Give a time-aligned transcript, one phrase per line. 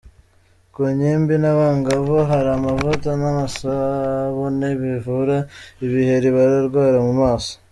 [0.73, 5.37] Ku ngimbi n’abangavu hari amavuta n’amasabune bivura
[5.85, 7.53] ibiheri barwara mu maso.